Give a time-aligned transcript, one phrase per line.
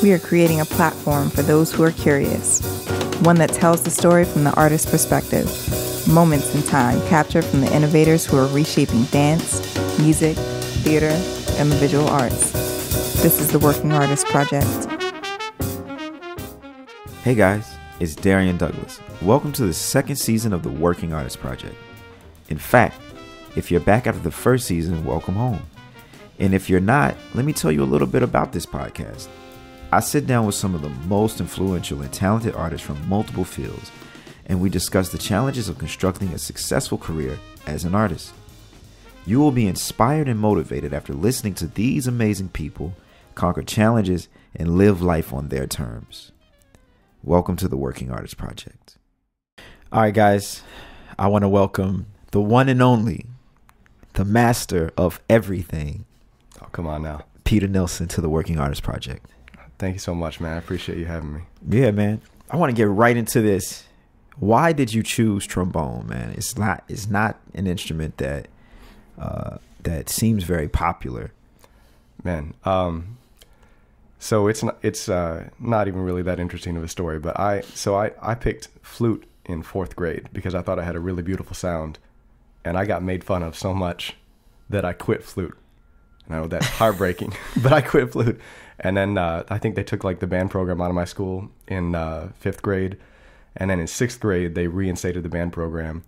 [0.00, 2.60] We are creating a platform for those who are curious,
[3.22, 5.46] one that tells the story from the artist's perspective.
[6.06, 9.58] Moments in time captured from the innovators who are reshaping dance,
[9.98, 11.10] music, theater,
[11.58, 12.52] and the visual arts.
[13.22, 14.86] This is the Working Artist Project.
[17.24, 17.68] Hey guys,
[17.98, 19.00] it's Darrian Douglas.
[19.20, 21.74] Welcome to the second season of the Working Artist Project.
[22.50, 23.00] In fact,
[23.56, 25.62] if you're back after the first season, welcome home.
[26.38, 29.26] And if you're not, let me tell you a little bit about this podcast.
[29.90, 33.90] I sit down with some of the most influential and talented artists from multiple fields,
[34.44, 38.34] and we discuss the challenges of constructing a successful career as an artist.
[39.24, 42.92] You will be inspired and motivated after listening to these amazing people
[43.34, 46.32] conquer challenges and live life on their terms.
[47.22, 48.98] Welcome to the Working Artist Project.
[49.90, 50.62] All right, guys,
[51.18, 53.24] I want to welcome the one and only,
[54.12, 56.04] the master of everything,
[56.60, 57.24] Oh, come on now.
[57.44, 59.30] Peter Nelson, to the Working Artist Project.
[59.78, 60.54] Thank you so much, man.
[60.54, 61.40] I appreciate you having me.
[61.68, 62.20] Yeah, man.
[62.50, 63.84] I want to get right into this.
[64.38, 66.30] Why did you choose trombone, man?
[66.30, 66.84] It's not.
[66.88, 68.48] It's not an instrument that
[69.18, 71.32] uh, that seems very popular.
[72.24, 73.18] Man, um,
[74.18, 77.60] so it's not, it's uh, not even really that interesting of a story, but I
[77.60, 81.22] so I, I picked flute in fourth grade because I thought I had a really
[81.22, 81.98] beautiful sound,
[82.64, 84.14] and I got made fun of so much
[84.68, 85.56] that I quit flute.
[86.28, 88.40] And I know that's heartbreaking, but I quit flute.
[88.78, 91.50] And then uh, I think they took like the band program out of my school
[91.66, 92.96] in uh, fifth grade,
[93.56, 96.04] and then in sixth grade they reinstated the band program,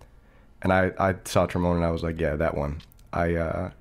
[0.61, 2.81] and I I saw trombone and I was like, yeah, that one.
[3.11, 3.71] I uh,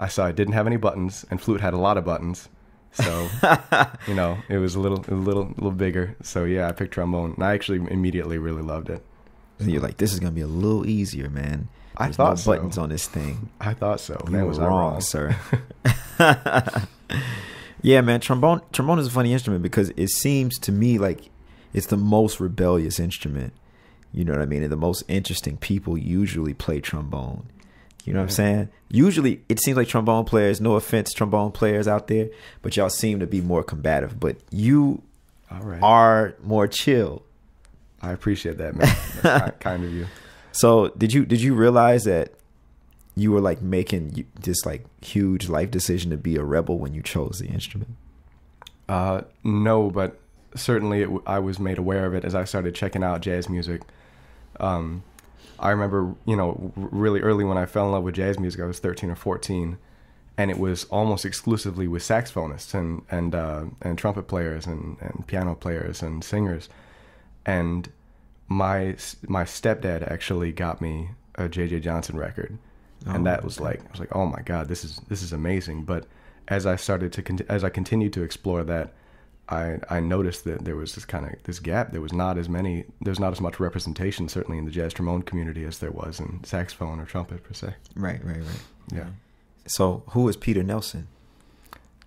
[0.00, 2.48] I saw it didn't have any buttons, and flute had a lot of buttons.
[2.92, 3.28] So,
[4.08, 6.16] you know, it was a little, a little, a little bigger.
[6.22, 9.04] So yeah, I picked trombone, and I actually immediately really loved it.
[9.58, 11.68] And you're like, this is gonna be a little easier, man.
[11.96, 12.52] I There's thought no so.
[12.52, 13.48] buttons on this thing.
[13.60, 14.20] I thought so.
[14.26, 15.36] You Man, was I wrong, sir.
[17.82, 18.20] yeah, man.
[18.20, 21.30] Trombone, trombone is a funny instrument because it seems to me like
[21.72, 23.52] it's the most rebellious instrument.
[24.12, 24.62] You know what I mean?
[24.62, 27.46] And the most interesting people usually play trombone.
[28.04, 28.68] You know what I'm saying?
[28.88, 30.60] Usually, it seems like trombone players.
[30.60, 32.28] No offense, trombone players out there,
[32.62, 34.20] but y'all seem to be more combative.
[34.20, 35.02] But you
[35.50, 35.82] All right.
[35.82, 37.22] are more chill.
[38.00, 38.96] I appreciate that, man.
[39.22, 40.06] That's kind of you.
[40.56, 42.32] So did you did you realize that
[43.14, 47.02] you were like making this like huge life decision to be a rebel when you
[47.02, 47.94] chose the instrument?
[48.88, 50.18] Uh, no, but
[50.54, 53.82] certainly w- I was made aware of it as I started checking out jazz music.
[54.58, 55.02] Um,
[55.58, 58.64] I remember, you know, really early when I fell in love with jazz music, I
[58.64, 59.76] was 13 or 14,
[60.38, 65.26] and it was almost exclusively with saxophonists and and uh, and trumpet players and, and
[65.26, 66.70] piano players and singers,
[67.44, 67.90] and
[68.48, 68.96] my
[69.26, 71.80] my stepdad actually got me a J.J.
[71.80, 72.58] Johnson record,
[73.06, 75.32] Oh, and that was like I was like, oh my god, this is this is
[75.32, 75.84] amazing.
[75.84, 76.06] But
[76.48, 78.92] as I started to con- as I continued to explore that,
[79.48, 81.92] I I noticed that there was this kind of this gap.
[81.92, 82.84] There was not as many.
[83.00, 86.42] There's not as much representation certainly in the jazz trombone community as there was in
[86.44, 87.74] saxophone or trumpet per se.
[87.94, 88.62] Right, right, right.
[88.92, 89.06] Yeah.
[89.66, 91.08] So who is Peter Nelson?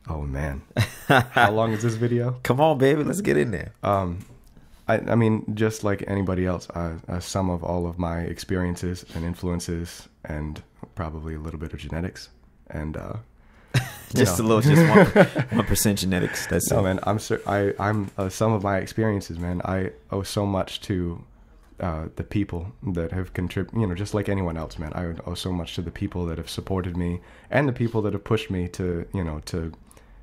[0.07, 0.63] Oh man,
[1.07, 2.39] how long is this video?
[2.43, 3.73] Come on, baby, let's get in there.
[3.83, 4.25] Um,
[4.89, 9.05] I, I mean, just like anybody else, I, I sum of all of my experiences
[9.13, 10.61] and influences, and
[10.95, 12.29] probably a little bit of genetics.
[12.71, 13.13] And uh,
[14.15, 14.45] Just know.
[14.45, 16.47] a little, just one percent genetics.
[16.47, 16.83] That's no, it.
[16.83, 16.99] man.
[17.03, 19.61] I'm cer- I I'm uh, some of my experiences, man.
[19.63, 21.23] I owe so much to
[21.79, 23.79] uh, the people that have contributed.
[23.79, 24.91] You know, just like anyone else, man.
[24.95, 28.13] I owe so much to the people that have supported me and the people that
[28.13, 29.71] have pushed me to, you know, to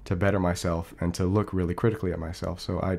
[0.07, 2.61] to better myself and to look really critically at myself.
[2.61, 2.99] So I,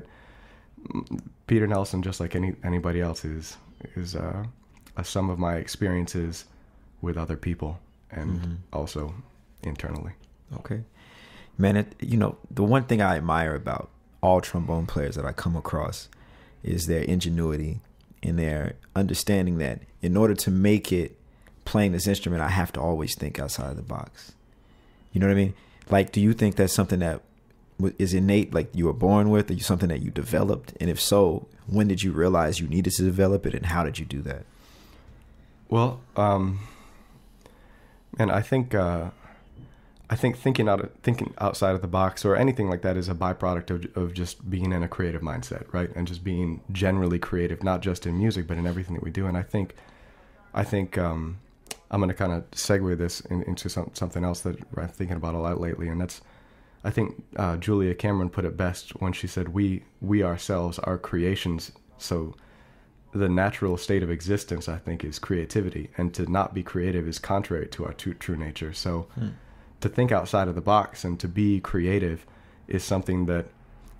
[1.47, 3.57] Peter Nelson, just like any anybody else, is
[3.95, 4.45] is uh,
[4.95, 6.45] a sum of my experiences
[7.01, 7.79] with other people
[8.11, 8.57] and Mhm.
[8.73, 9.13] also
[9.63, 10.13] internally.
[10.55, 10.81] Okay,
[11.57, 11.77] man.
[11.77, 13.89] It, you know, the one thing I admire about
[14.21, 16.09] all trombone players that I come across
[16.63, 17.79] is their ingenuity
[18.23, 21.17] and their understanding that in order to make it
[21.65, 24.31] playing this instrument, I have to always think outside of the box.
[25.11, 25.53] You know what I mean?
[25.89, 27.21] Like, do you think that's something that
[27.97, 30.73] is innate, like you were born with, or something that you developed?
[30.79, 33.99] And if so, when did you realize you needed to develop it, and how did
[33.99, 34.45] you do that?
[35.69, 36.59] Well, um,
[38.17, 39.09] and I think uh,
[40.09, 43.09] I think thinking out of, thinking outside of the box or anything like that is
[43.09, 45.89] a byproduct of of just being in a creative mindset, right?
[45.95, 49.27] And just being generally creative, not just in music, but in everything that we do.
[49.27, 49.75] And I think
[50.53, 51.39] I think um,
[51.91, 55.17] I'm going to kind of segue this in, into some, something else that I'm thinking
[55.17, 56.21] about a lot lately, and that's
[56.87, 60.97] I think uh, Julia Cameron put it best when she said, "We we ourselves are
[60.97, 62.33] creations." So
[63.11, 67.19] the natural state of existence, I think, is creativity, and to not be creative is
[67.19, 68.73] contrary to our true, true nature.
[68.73, 69.29] So, Hmm.
[69.81, 72.25] to think outside of the box and to be creative
[72.67, 73.45] is something that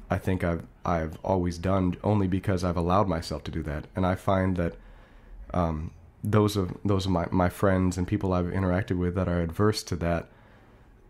[0.10, 4.06] I think I've I've always done only because I've allowed myself to do that, and
[4.06, 4.76] I find that
[5.54, 5.92] um,
[6.24, 9.84] those of those of my, my friends and people I've interacted with that are adverse
[9.84, 10.30] to that,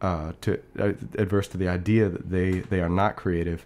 [0.02, 3.66] uh, to uh, adverse to the idea that they they are not creative,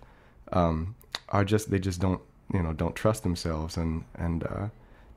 [0.51, 0.95] um,
[1.30, 2.22] are just they just don't
[2.54, 4.68] you know don't trust themselves and and uh,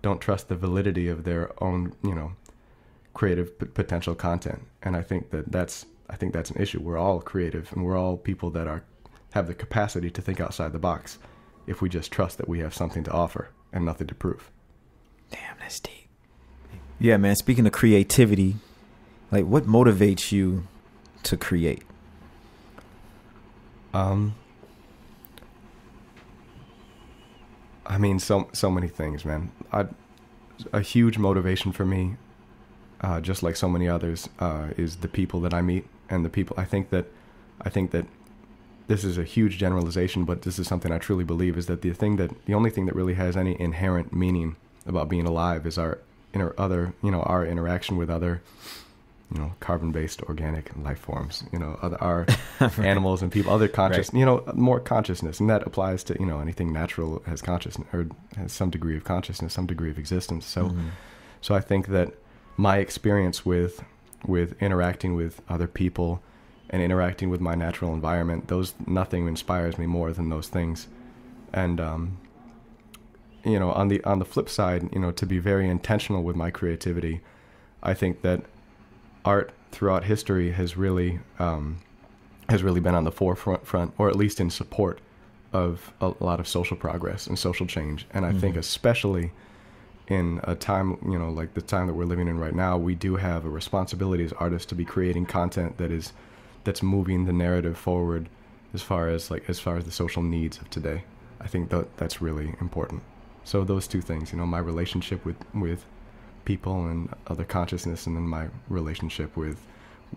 [0.03, 2.33] don't trust the validity of their own you know
[3.13, 6.81] creative p- potential content, and I think that that's I think that's an issue.
[6.81, 8.83] We're all creative, and we're all people that are
[9.33, 11.19] have the capacity to think outside the box
[11.67, 14.51] if we just trust that we have something to offer and nothing to prove.
[15.31, 16.09] Damn, that's deep.
[17.01, 17.35] Yeah, man.
[17.35, 18.57] Speaking of creativity,
[19.33, 20.67] like what motivates you
[21.25, 21.83] to create?
[23.93, 24.35] Um,
[27.87, 29.53] I mean, so so many things, man.
[29.73, 29.87] I,
[30.73, 32.17] a huge motivation for me,
[33.01, 36.31] uh, just like so many others, uh, is the people that I meet and the
[36.31, 36.57] people.
[36.59, 37.07] I think that,
[37.61, 38.07] I think that,
[38.87, 41.93] this is a huge generalization, but this is something I truly believe is that the
[41.93, 44.57] thing that the only thing that really has any inherent meaning
[44.87, 45.99] about being alive is our
[46.35, 48.43] inner other, you know, our interaction with other
[49.35, 52.27] you know, carbon-based organic life forms, you know, other our
[52.61, 52.79] right.
[52.79, 54.21] animals and people, other conscious, right.
[54.21, 58.07] you know, more consciousness, and that applies to you know anything natural has consciousness or
[58.37, 60.47] has some degree of consciousness, some degree of existence.
[60.47, 60.89] So, mm-hmm.
[61.41, 62.15] so I think that
[62.57, 63.85] my experience with
[64.25, 66.23] with interacting with other people
[66.71, 70.87] and interacting with my natural environment, those nothing inspires me more than those things,
[71.53, 72.19] and um,
[73.45, 76.37] you know, on the on the flip side, you know, to be very intentional with
[76.37, 77.21] my creativity,
[77.83, 78.45] I think that
[79.25, 81.79] art throughout history has really um,
[82.49, 85.01] has really been on the forefront, front, or at least in support
[85.53, 88.07] of a lot of social progress and social change.
[88.13, 88.41] And I mm-hmm.
[88.41, 89.33] think especially
[90.09, 92.95] in a time, you know, like the time that we're living in right now, we
[92.95, 96.13] do have a responsibility as artists to be creating content that is
[96.65, 98.29] that's moving the narrative forward
[98.73, 101.05] as far as like as far as the social needs of today.
[101.41, 103.03] I think that that's really important.
[103.45, 105.85] So those two things, you know, my relationship with with
[106.45, 109.59] people and other consciousness, and then my relationship with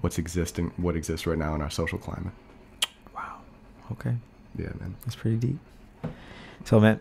[0.02, 2.34] what's existing, what exists right now in our social climate.
[3.16, 3.40] Wow.
[3.92, 4.16] Okay.
[4.58, 4.96] Yeah, man.
[5.04, 5.60] That's pretty deep.
[6.66, 7.00] So, man,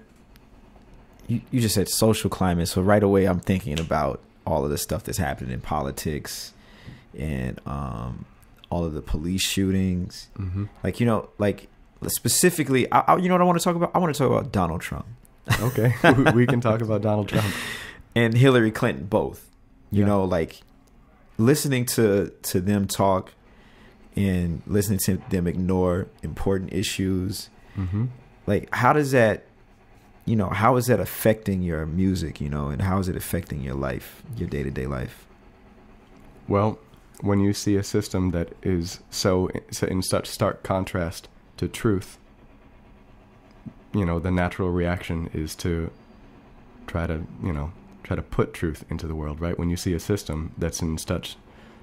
[1.26, 2.69] you, you just said social climate.
[2.69, 6.52] So right away, I'm thinking about all of the stuff that's happening in politics
[7.19, 8.26] and um,
[8.70, 10.28] all of the police shootings.
[10.38, 10.67] Mm-hmm.
[10.84, 11.69] Like, you know, like
[12.08, 13.90] specifically, I, I, you know what I want to talk about?
[13.94, 15.06] I want to talk about Donald Trump.
[15.61, 15.94] Okay.
[16.34, 17.46] we can talk about Donald Trump
[18.16, 19.48] and Hillary Clinton both.
[19.92, 20.06] You yeah.
[20.06, 20.62] know, like
[21.38, 23.32] listening to to them talk
[24.16, 27.50] and listening to them ignore important issues.
[27.76, 28.06] Mm-hmm.
[28.46, 29.44] Like, how does that,
[30.24, 32.40] you know, how is that affecting your music?
[32.40, 35.26] You know, and how is it affecting your life, your day to day life?
[36.48, 36.78] Well,
[37.20, 39.50] when you see a system that is so
[39.82, 41.28] in such stark contrast
[41.58, 42.18] to truth,
[43.92, 45.90] you know, the natural reaction is to
[46.86, 47.72] try to, you know,
[48.06, 49.58] try to put truth into the world, right?
[49.58, 51.36] When you see a system that's in such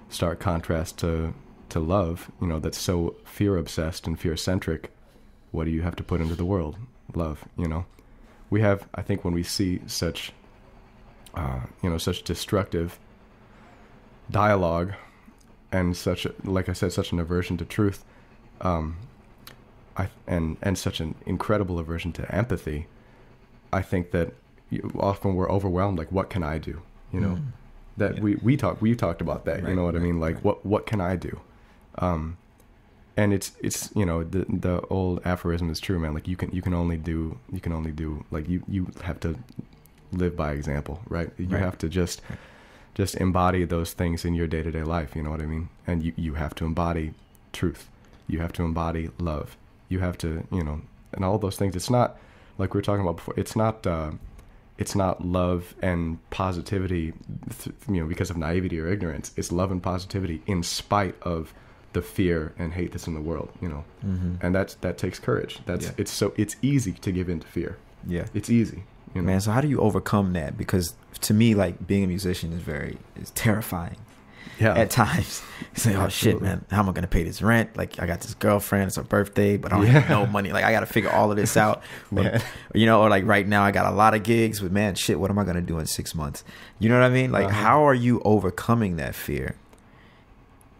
[0.10, 1.34] stark contrast to
[1.70, 4.92] to love, you know, that's so fear obsessed and fear centric,
[5.52, 6.78] what do you have to put into the world?
[7.16, 7.86] Love, you know.
[8.50, 10.32] We have, I think, when we see such,
[11.34, 13.00] uh, you know, such destructive
[14.30, 14.94] dialogue
[15.72, 18.06] and such, like I said, such an aversion to truth,
[18.62, 18.98] um,
[19.98, 22.88] I, and and such an incredible aversion to empathy.
[23.74, 24.34] I think that
[25.00, 26.82] often we're overwhelmed like what can i do?
[27.12, 27.36] You know?
[27.36, 27.46] Mm.
[27.98, 28.22] that yeah.
[28.22, 30.20] we we talk we talked about that right, you know what right, i mean?
[30.20, 30.44] Like right.
[30.44, 31.40] what what can i do?
[31.98, 32.38] Um
[33.16, 36.14] and it's it's you know the the old aphorism is true man.
[36.14, 39.20] Like you can you can only do you can only do like you you have
[39.22, 39.38] to
[40.12, 41.32] live by example right?
[41.38, 42.22] You have to just
[42.96, 45.70] just embody those things in your day-to-day life you know what i mean?
[45.86, 47.14] And you you have to embody
[47.52, 47.90] truth.
[48.28, 49.58] You have to embody love.
[49.90, 50.82] You have to you know
[51.14, 51.76] and all those things.
[51.76, 52.18] It's not
[52.58, 54.12] like we were talking about before it's not uh,
[54.84, 57.14] it's not love and positivity,
[57.88, 59.32] you know, because of naivety or ignorance.
[59.38, 61.54] It's love and positivity in spite of
[61.94, 64.36] the fear and hate that's in the world, you know, mm-hmm.
[64.42, 65.60] and that's that takes courage.
[65.66, 65.92] That's yeah.
[65.98, 67.78] it's so it's easy to give in to fear.
[68.06, 68.84] Yeah, it's easy.
[69.16, 69.28] You know?
[69.28, 70.58] Man, so how do you overcome that?
[70.58, 73.96] Because to me, like being a musician is very is terrifying
[74.60, 74.76] yeah.
[74.76, 75.42] at times.
[75.60, 77.76] You say, "Oh shit, man, how am I gonna pay this rent?
[77.78, 78.88] Like, I got this girlfriend.
[78.88, 80.00] It's her birthday, but I don't yeah.
[80.00, 80.52] have no money.
[80.52, 81.84] Like, I got to figure all of this out.
[82.12, 84.60] but, you know, or like right now, I got a lot of gigs.
[84.60, 86.44] But man, shit, what am I gonna do in six months?
[86.80, 87.32] You know what I mean?
[87.32, 87.56] Like, uh-huh.
[87.56, 89.56] how are you overcoming that fear?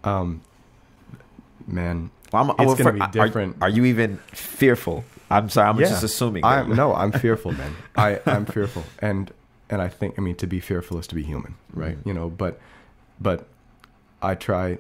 [0.04, 0.42] Um,
[1.66, 3.58] man, well, I'm, it's I'm gonna be different.
[3.62, 5.06] Are, are, you even fearful?
[5.30, 5.88] I'm sorry, I'm yeah.
[5.88, 6.44] just assuming.
[6.44, 7.76] I'm, no, I'm fearful, man.
[7.96, 9.32] I I'm fearful, and
[9.70, 11.98] and I think I mean to be fearful is to be human, right?
[11.98, 12.10] Mm-hmm.
[12.10, 12.60] You know, but
[13.20, 13.48] but
[14.24, 14.78] I try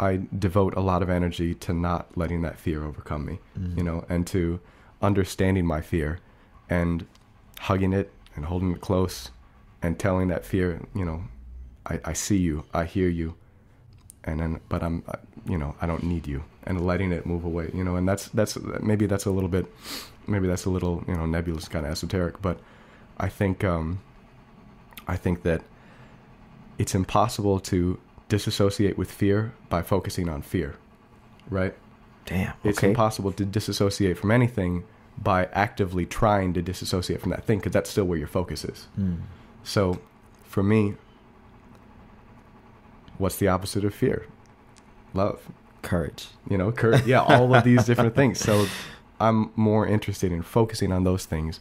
[0.00, 3.76] I devote a lot of energy to not letting that fear overcome me, Mhm.
[3.78, 4.60] you know, and to
[5.00, 6.18] understanding my fear
[6.68, 7.06] and
[7.60, 9.30] hugging it and holding it close
[9.82, 11.22] and telling that fear, you know,
[11.86, 13.34] I, I see you, I hear you,
[14.24, 15.12] and then, but I'm, uh,
[15.48, 18.28] you know, I don't need you, and letting it move away, you know, and that's
[18.30, 19.66] that's maybe that's a little bit,
[20.26, 22.58] maybe that's a little, you know, nebulous, kind of esoteric, but
[23.18, 24.00] I think, um,
[25.06, 25.62] I think that
[26.78, 30.76] it's impossible to disassociate with fear by focusing on fear,
[31.48, 31.74] right?
[32.26, 32.54] Damn.
[32.64, 34.84] It's impossible to disassociate from anything
[35.18, 38.88] by actively trying to disassociate from that thing because that's still where your focus is.
[38.98, 39.20] Mm.
[39.62, 40.00] So,
[40.44, 40.94] for me,
[43.18, 44.26] what's the opposite of fear?
[45.12, 45.48] Love.
[45.82, 46.28] Courage.
[46.48, 47.06] You know, courage.
[47.06, 48.40] Yeah, all of these different things.
[48.40, 48.66] So,
[49.20, 51.60] I'm more interested in focusing on those things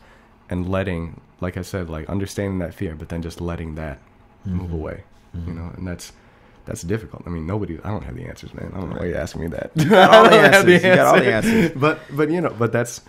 [0.49, 3.99] and letting, like I said, like understanding that fear, but then just letting that
[4.45, 4.73] move Mhm.
[4.73, 5.03] away.
[5.33, 5.55] You Mhm.
[5.55, 6.11] know, and that's
[6.65, 7.23] that's difficult.
[7.25, 7.77] I mean, nobody.
[7.83, 8.71] I don't have the answers, man.
[8.73, 9.71] I don't know why you're asking me that.
[9.75, 10.83] all I the have answers.
[10.83, 11.53] You got all the answers.
[11.53, 11.81] answers.
[11.81, 13.01] But but you know, but that's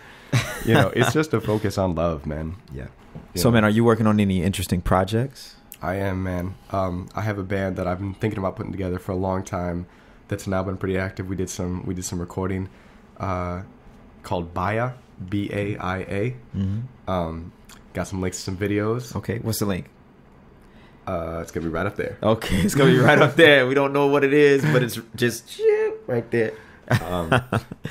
[0.64, 2.56] you know, it's just a focus on love, man.
[2.72, 2.86] Yeah.
[3.34, 3.54] You So, know?
[3.54, 5.54] man, are you working on any interesting projects?
[5.80, 6.54] I am, man.
[6.70, 9.44] Um, I have a band that I've been thinking about putting together for a long
[9.44, 9.86] time.
[10.28, 11.28] That's now been pretty active.
[11.28, 12.68] We did some we did some recording
[13.20, 13.62] uh,
[14.24, 14.92] called Baia,
[15.28, 16.36] B A I A.
[16.56, 17.10] Mm-hmm.
[17.10, 17.52] Um,
[17.92, 19.14] got some links to some videos.
[19.14, 19.38] Okay.
[19.40, 19.90] What's the link?
[21.06, 22.16] Uh, it's gonna be right up there.
[22.22, 23.66] Okay, it's gonna be right up there.
[23.66, 25.60] We don't know what it is, but it's just
[26.06, 26.52] right there.
[27.02, 27.32] Um,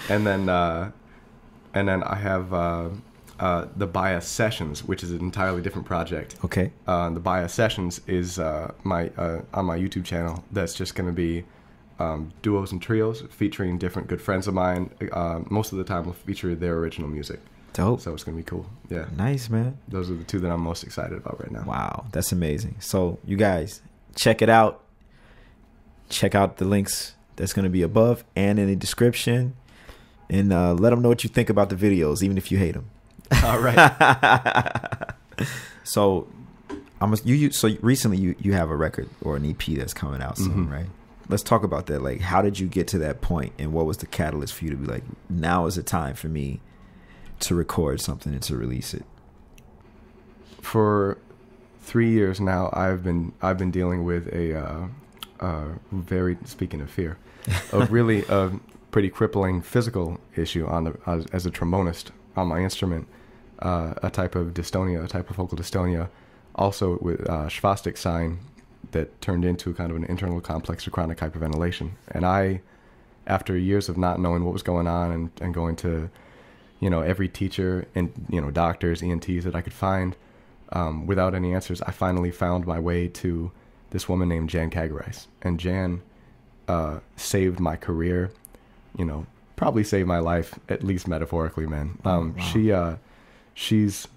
[0.10, 0.92] and then uh,
[1.74, 2.90] and then I have uh,
[3.40, 6.36] uh, the Bias Sessions, which is an entirely different project.
[6.44, 6.72] okay.
[6.88, 10.44] Uh, the Bias Sessions is uh, my uh, on my YouTube channel.
[10.52, 11.44] That's just to be
[12.00, 14.92] um, duos and trios featuring different good friends of mine.
[15.12, 17.40] Uh, most of the time, will feature their original music,
[17.74, 18.02] Dope.
[18.02, 18.66] so it's to be cool.
[18.90, 19.78] Yeah, nice, man.
[19.88, 21.64] those are the two that I'm most excited about right now.
[21.66, 22.76] Wow, that's amazing.
[22.80, 23.82] So, you guys,
[24.16, 24.84] check it out.
[26.10, 29.56] Check out the links that's to be above and in the description.
[30.30, 32.74] And uh, let them know what you think about the videos, even if you hate
[32.74, 32.90] them.
[33.44, 35.14] All right.
[35.84, 36.28] so,
[37.02, 37.52] I'm a, you, you.
[37.52, 40.72] So recently, you you have a record or an EP that's coming out soon, Mhm.
[40.72, 40.86] right?
[41.30, 42.02] Let's talk about that.
[42.02, 44.72] Like, how did you get to that point, and what was the catalyst for you
[44.72, 46.62] to be like, now is the time for me
[47.44, 49.06] to record something and to release it?
[50.62, 51.18] For
[51.82, 54.88] three years now, I've been I've been dealing with a uh,
[55.40, 57.18] uh, very speaking of fear,
[57.72, 58.50] a really uh,
[58.92, 63.08] pretty crippling physical issue on the as, as a trombonist on my instrument,
[63.60, 66.10] uh, a type of dystonia, a type of focal dystonia,
[66.56, 68.40] also with uh, spastic sign
[68.92, 71.92] that turned into kind of an internal complex or chronic hyperventilation.
[72.12, 72.62] And I,
[73.28, 76.10] after years of not knowing what was going on and, and going to,
[76.80, 80.16] you know, every teacher and you know doctors, ENTs that I could find,
[80.72, 83.52] um, without any answers, I finally found my way to
[83.92, 85.28] this woman named Jan Kagarice.
[85.42, 86.02] And Jan
[86.68, 88.32] uh, saved my career,
[88.98, 89.26] you know,
[89.56, 92.00] probably saved my life, at least metaphorically, man.
[92.04, 92.44] Um, wow.
[92.44, 92.96] She, uh,
[93.54, 94.08] she's,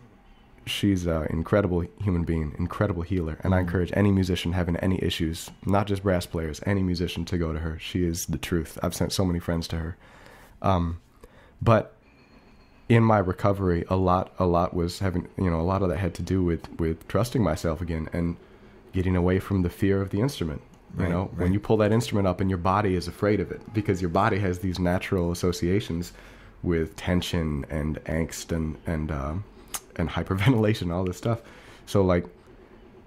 [0.64, 3.38] she's an incredible human being, incredible healer.
[3.44, 3.60] And I Mhm.
[3.62, 7.58] encourage any musician having any issues, not just brass players, any musician to go to
[7.58, 7.78] her.
[7.78, 8.78] She is the truth.
[8.82, 9.96] I've sent so many friends to her.
[10.62, 11.00] Um,
[11.60, 11.95] but
[12.88, 15.98] in my recovery, a lot, a lot was having, you know, a lot of that
[15.98, 18.36] had to do with with trusting myself again and
[18.92, 20.62] getting away from the fear of the instrument.
[20.96, 21.38] You Right, know, right.
[21.38, 24.08] when you pull that instrument up and your body is afraid of it because your
[24.08, 26.12] body has these natural associations
[26.62, 29.44] with tension and angst and and um,
[29.96, 31.40] and hyperventilation, all this stuff.
[31.86, 32.24] So like,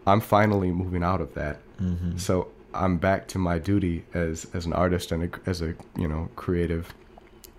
[0.05, 1.59] I'm finally moving out of that.
[1.81, 2.17] Mm-hmm.
[2.17, 6.07] So I'm back to my duty as as an artist and a, as a you
[6.07, 6.93] know creative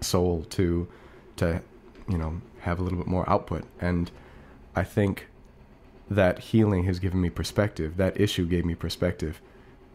[0.00, 0.86] soul to
[1.36, 1.60] to
[2.10, 3.64] you know have a little bit more output.
[3.80, 4.10] And
[4.76, 5.26] I think
[6.10, 7.96] that healing has given me perspective.
[7.96, 9.40] That issue gave me perspective,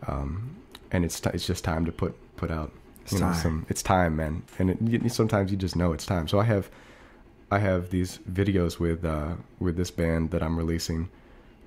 [0.08, 0.56] um,
[0.92, 2.72] and it's t- it's just time to put put out.
[3.04, 3.36] It's you know, time.
[3.36, 4.44] some it's time, man.
[4.58, 6.28] And it, you, sometimes you just know it's time.
[6.28, 6.70] So I have
[7.52, 11.10] I have these videos with uh, with this band that I'm releasing,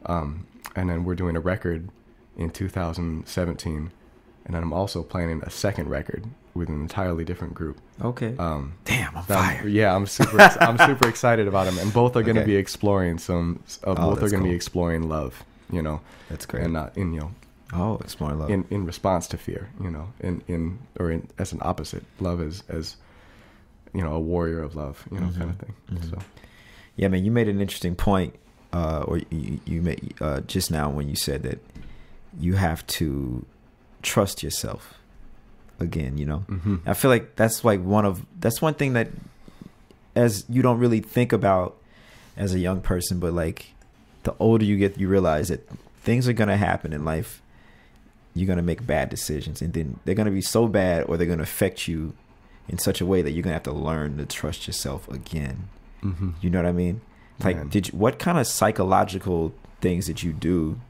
[0.06, 1.90] um, and then we're doing a record
[2.36, 3.92] in 2017,
[4.44, 6.24] and then I'm also planning a second record
[6.54, 7.80] with an entirely different group.
[8.02, 8.36] Okay.
[8.38, 9.70] Um, Damn, I'm fired.
[9.70, 10.38] yeah, I'm super.
[10.60, 12.52] I'm super excited about them, and both are going to Okay.
[12.52, 13.62] be exploring some.
[13.84, 14.44] Uh, Oh, both are going to cool.
[14.48, 16.62] be exploring love, you know, That's great.
[16.64, 17.30] and not in you know
[17.74, 18.50] oh, explore love.
[18.50, 22.40] in in response to fear, you know, in in or in as an opposite, love
[22.40, 22.96] is as
[23.92, 25.74] you know a warrior of love, you know, kind of thing.
[25.90, 26.10] mhm.
[26.10, 26.18] So
[26.96, 28.34] Yeah, man, you made an interesting point,
[28.72, 31.58] uh, or you, you made uh, just now when you said that
[32.38, 33.44] you have to
[34.02, 34.94] trust yourself
[35.80, 36.18] again.
[36.18, 36.80] You know, mhm.
[36.86, 39.08] I feel like that's like one of that's one thing that
[40.14, 41.76] as you don't really think about
[42.36, 43.72] as a young person, but like
[44.24, 45.68] the older you get, you realize that
[46.02, 47.42] things are gonna happen in life,
[48.34, 51.42] you're gonna make bad decisions, and then they're gonna be so bad, or they're gonna
[51.42, 52.14] affect you
[52.68, 55.68] in such a way that you're gonna have to learn to trust yourself again.
[56.02, 56.30] Mm-hmm.
[56.40, 57.00] You know what I mean?
[57.42, 57.68] Like, Man.
[57.68, 60.80] did you, what kind of psychological things did you do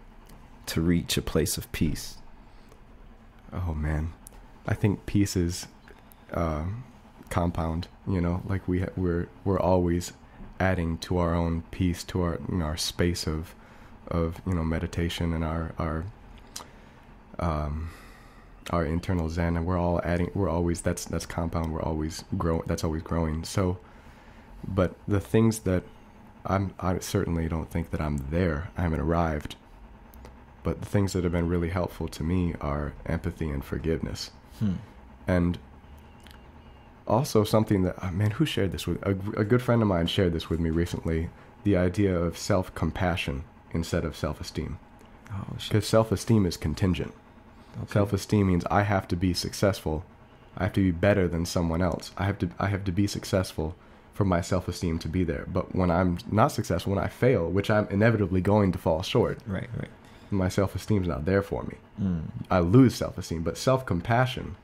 [0.66, 2.16] to reach a place of peace?
[3.52, 4.12] Oh man,
[4.68, 5.66] I think peace is
[6.32, 6.64] uh,
[7.30, 7.88] compound.
[8.06, 10.12] You know, like we we're we're always
[10.60, 13.54] adding to our own peace, to our you know, our space of
[14.08, 16.04] of you know meditation and our our
[17.38, 17.90] um
[18.70, 20.30] our internal zen, and we're all adding.
[20.34, 21.72] We're always that's that's compound.
[21.72, 22.62] We're always grow.
[22.66, 23.44] That's always growing.
[23.44, 23.78] So,
[24.66, 25.84] but the things that
[26.44, 28.70] I'm I certainly don't think that I'm there.
[28.76, 29.56] I haven't arrived.
[30.62, 34.32] But the things that have been really helpful to me are empathy and forgiveness.
[34.58, 34.74] Hmm.
[35.26, 35.58] And
[37.06, 39.02] also something that, oh, man, who shared this with?
[39.02, 39.10] A,
[39.40, 41.30] a good friend of mine shared this with me recently
[41.64, 44.78] the idea of self compassion instead of self esteem.
[45.30, 45.44] Oh.
[45.56, 47.12] Because self esteem is contingent.
[47.82, 47.92] Okay.
[47.92, 50.04] Self esteem means I have to be successful.
[50.56, 52.12] I have to be better than someone else.
[52.16, 53.74] I have to I have to be successful
[54.14, 55.46] for my self esteem to be there.
[55.52, 59.38] But when I'm not successful, when I fail, which I'm inevitably going to fall short,
[59.46, 59.90] Right, right.
[60.30, 61.76] My self esteem's not there for me.
[62.00, 62.22] Mm.
[62.50, 63.42] I lose self esteem.
[63.42, 64.56] But self compassion,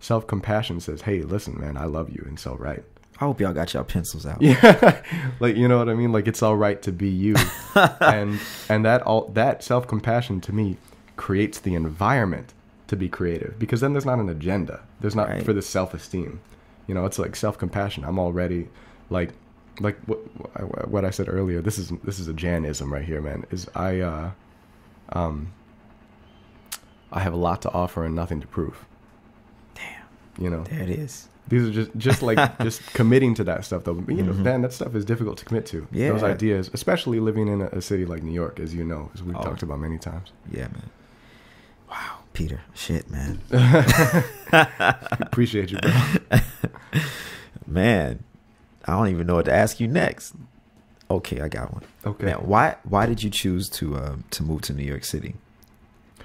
[0.00, 2.82] self compassion says, "Hey, listen, man, I love you, and so right."
[3.22, 4.40] I hope y'all got y'all pencils out.
[4.40, 5.02] Yeah,
[5.40, 6.10] like you know what I mean.
[6.10, 7.36] Like it's all right to be you,
[8.00, 8.40] and
[8.70, 10.76] and that all that self compassion to me
[11.16, 12.54] creates the environment
[12.86, 14.80] to be creative because then there's not an agenda.
[15.00, 15.44] There's not Right.
[15.44, 16.40] for the self esteem.
[16.86, 18.04] You know, it's like self compassion.
[18.04, 18.68] I'm already
[19.10, 19.30] like
[19.80, 20.16] like what
[20.88, 21.60] what I said earlier.
[21.60, 23.44] This is this is a Janism right here, man.
[23.50, 24.30] Is I uh
[25.12, 25.52] um
[27.12, 28.84] I have a lot to offer and nothing to prove.
[29.74, 30.42] Damn.
[30.44, 31.28] You know, There it is.
[31.48, 33.94] these are just just like just committing to that stuff though.
[33.94, 34.42] But, you know, Mhm.
[34.44, 35.86] man, that stuff is difficult to commit to.
[35.90, 36.10] Yeah.
[36.12, 39.22] Those ideas, especially living in a, a city like New York, as you know, as
[39.22, 39.42] we've Oh.
[39.42, 40.30] talked about many times.
[40.50, 40.90] Yeah, man.
[41.90, 42.60] Wow, Peter.
[42.74, 43.40] Shit, man.
[45.20, 45.92] Appreciate you, bro.
[47.66, 48.22] Man,
[48.84, 50.34] I don't even know what to ask you next.
[51.10, 51.82] Okay, I got one.
[52.06, 52.26] Okay.
[52.26, 55.34] Man, why why did you choose to um, to move to New York City?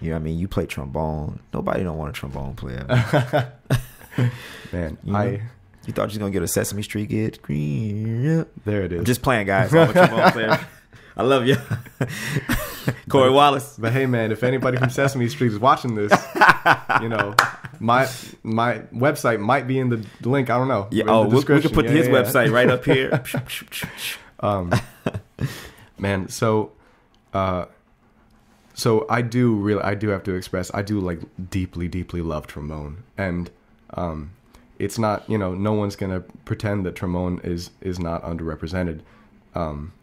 [0.02, 0.40] You know what I mean?
[0.40, 1.40] You play trombone.
[1.54, 2.86] Nobody don't want a trombone player.
[4.72, 5.18] man, You know?
[5.20, 5.42] I
[5.86, 7.40] You thought you was gonna get a Sesame Street kid?
[7.42, 8.46] Green.
[8.66, 9.00] there it is.
[9.00, 9.74] I'm just playing, guys.
[9.74, 10.60] I'm a player.
[11.18, 11.56] I love you,
[13.08, 13.78] Corey Wallace.
[13.80, 16.12] but hey, man, if anybody from Sesame Street is watching this,
[17.02, 17.34] you know,
[17.80, 18.10] my
[18.44, 20.50] my website might be in the link.
[20.50, 20.90] I don't know.
[20.92, 21.06] Yeah.
[21.08, 22.14] Oh, we we could put Yeah, his yeah.
[22.14, 23.24] website right up here.
[24.40, 24.72] Um
[25.98, 26.72] man so
[27.34, 27.66] uh
[28.74, 31.20] so i do really i do have to express i do like
[31.50, 33.50] deeply deeply love trombone and
[33.94, 34.32] um
[34.78, 39.00] it's not you know no one's gonna pretend that trombone is is not underrepresented
[39.54, 39.94] um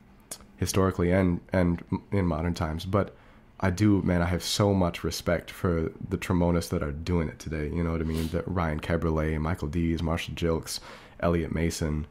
[0.57, 2.85] historically and and in modern times.
[2.85, 3.15] But
[3.61, 7.39] i do man i have so much respect for the trombonists that are doing it
[7.39, 8.29] today you know what i mean?
[8.29, 10.81] That ryan keberle michael dease marshall gilkes
[11.21, 12.07] elliot mason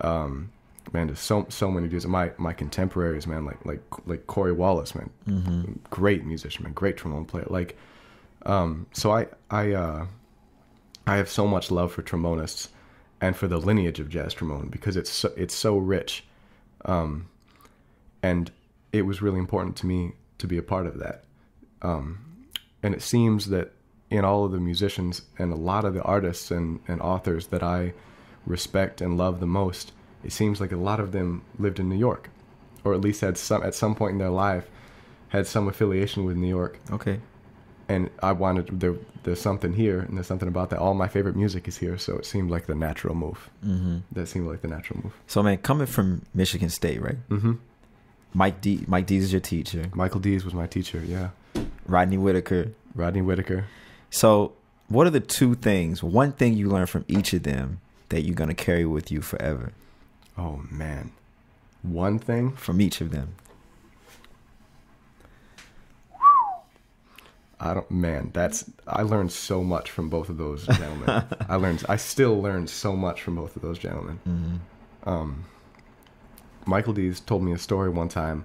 [0.00, 0.50] um
[0.92, 2.06] man there's so so many dudes.
[2.06, 5.10] My my contemporaries man like like like corey wallace man.
[5.28, 5.72] Mm-hmm.
[5.90, 6.72] great musician man.
[6.72, 7.46] Great trombone player.
[7.48, 7.76] Like
[8.44, 10.06] um so i i uh
[11.06, 12.68] i have so much love for trombonists
[13.20, 16.24] and for the lineage of jazz trombone because it's so, it's so rich.
[16.84, 17.28] Um
[18.22, 18.50] and
[18.92, 21.24] it was really important to me to be a part of that.
[21.82, 22.46] Um
[22.82, 23.72] and it seems that
[24.10, 27.62] in all of the musicians and a lot of the artists and, and authors that
[27.62, 27.92] i
[28.46, 29.92] respect and love the most
[30.24, 32.30] it seems like a lot of them lived in new york
[32.84, 34.68] or at least had some at some point in their life
[35.28, 37.20] had some affiliation with new york Okay.
[37.88, 38.94] and I wanted there.
[39.24, 40.78] There's something here, and there's something about that.
[40.78, 43.50] All my favorite music is here, so it seemed like the natural move.
[43.64, 43.98] Mm-hmm.
[44.12, 45.12] That seemed like the natural move.
[45.26, 47.18] So, man, coming from Michigan State, right?
[47.28, 47.54] Mm-hmm.
[48.34, 48.84] Mike D.
[48.86, 49.86] Mike Dease is your teacher.
[49.94, 51.02] Michael Dease was my teacher.
[51.04, 51.30] Yeah,
[51.86, 52.70] Rodney Whitaker.
[52.94, 53.64] Rodney Whitaker.
[54.10, 54.52] So,
[54.88, 56.02] what are the two things?
[56.04, 59.72] One thing you learned from each of them that you're gonna carry with you forever
[60.38, 61.12] Oh man,
[61.82, 62.52] one thing.
[62.52, 63.34] from each of them.
[67.58, 67.90] I don't.
[67.90, 68.70] Man, that's.
[68.86, 71.24] I learned so much from both of those gentlemen.
[71.48, 71.84] I learned.
[71.88, 74.20] I still learned so much from both of those gentlemen.
[74.28, 75.08] Mm-hmm.
[75.08, 75.44] um,
[76.66, 78.44] Michael Dease told me a story one time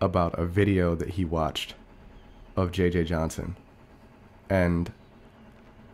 [0.00, 1.74] about a video that he watched
[2.56, 3.04] of J.J.
[3.04, 3.56] Johnson,
[4.50, 4.92] and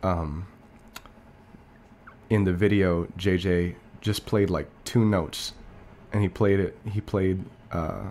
[0.03, 0.47] um,
[2.29, 3.75] in the video, J.J.
[4.01, 5.53] just played like two notes,
[6.13, 6.77] and he played it.
[6.85, 7.43] He played.
[7.71, 8.09] Uh,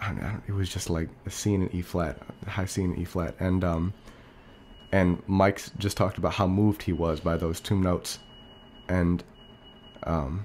[0.00, 2.96] I don't, it was just like a C and an E flat, high C and
[2.96, 3.92] an E flat, and um,
[4.90, 8.18] and Mike's just talked about how moved he was by those two notes,
[8.88, 9.22] and
[10.04, 10.44] um,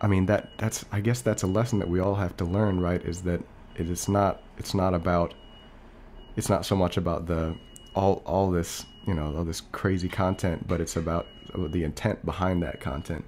[0.00, 2.80] I mean that that's I guess that's a lesson that we all have to learn,
[2.80, 3.02] right?
[3.02, 3.42] Is that
[3.76, 5.34] it is not it's not about
[6.36, 7.54] it's not so much about the
[7.94, 12.62] all all this you know all this crazy content, but it's about the intent behind
[12.62, 13.24] that content.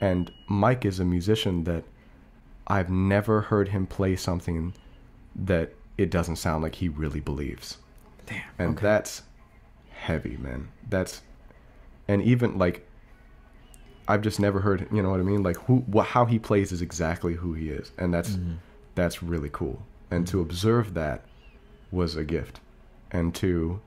[0.00, 1.84] And Mike is a musician that
[2.66, 4.74] I've never heard him play something
[5.36, 7.78] that it doesn't sound like he really believes.
[8.26, 8.42] Damn.
[8.58, 8.82] And okay.
[8.82, 9.22] that's
[9.90, 10.68] heavy, man.
[10.88, 11.22] That's
[12.08, 12.86] and even like
[14.08, 15.42] I've just never heard, you know what I mean?
[15.42, 18.54] Like who wh- how he plays is exactly who he is, and that's Mm-hmm.
[18.94, 19.82] that's really cool.
[20.10, 21.22] And to observe that
[21.90, 22.60] was a gift.
[23.10, 23.80] And to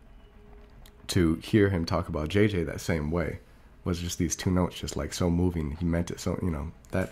[1.08, 3.40] to hear him talk about JJ that same way
[3.86, 5.78] was just these two notes just like so moving.
[5.80, 7.12] He meant it so, you know, that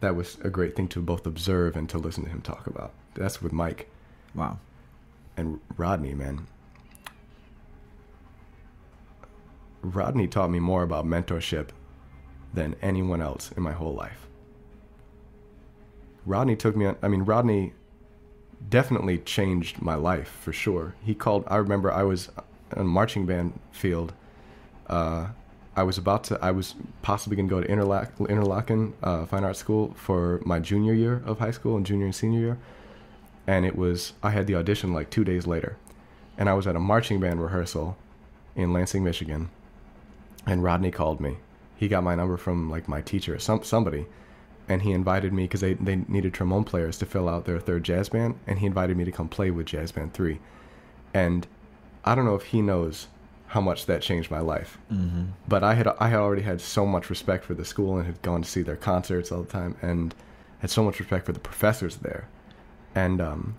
[0.00, 2.92] that was a great thing to both observe and to listen to him talk about.
[3.14, 3.88] That's with Mike
[4.34, 4.58] wow.
[5.36, 6.46] and Rodney, man.
[9.82, 11.68] Rodney taught me more about mentorship
[12.52, 14.26] than anyone else in my whole life.
[16.24, 17.72] Rodney took me on, I mean, Rodney
[18.68, 20.94] definitely changed my life for sure.
[21.04, 22.30] He called, I remember I was
[22.74, 24.12] on a marching band field.
[24.88, 25.28] Uh,
[25.76, 29.44] I was about to, I was possibly going to go to Interlac, Interlochen uh, Fine
[29.44, 32.58] Arts School for my junior year of high school and junior and senior year.
[33.46, 35.76] And it was I had the audition like two days later,
[36.38, 37.96] and I was at a marching band rehearsal
[38.56, 39.50] in Lansing, Michigan,
[40.46, 41.36] and Rodney called me.
[41.76, 44.06] He got my number from like my teacher, some somebody,
[44.68, 47.84] and he invited me because they they needed trombone players to fill out their third
[47.84, 50.40] jazz band, and he invited me to come play with Jazz Band Three,
[51.14, 51.46] and
[52.04, 53.08] I don't know if he knows
[53.48, 55.24] how much that changed my life, Mm-hmm.
[55.48, 58.20] but I had I had already had so much respect for the school and had
[58.22, 60.14] gone to see their concerts all the time and
[60.60, 62.28] had so much respect for the professors there
[62.94, 63.54] and um,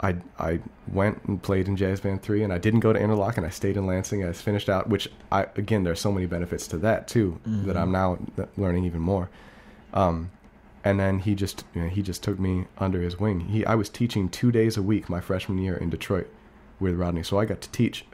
[0.00, 0.60] I I
[0.92, 3.50] went and played in Jazz Band Three, and I didn't go to Interlock, and I
[3.50, 4.24] stayed in Lansing.
[4.24, 7.76] I finished out, which I again there are so many benefits to that too that
[7.76, 8.18] I'm now
[8.56, 9.28] learning even more.
[9.92, 10.30] Um,
[10.84, 13.40] and then he just you know, he just took me under his wing.
[13.40, 16.28] He I was teaching two days a week my freshman year in Detroit
[16.78, 18.04] with Rodney, so I got to teach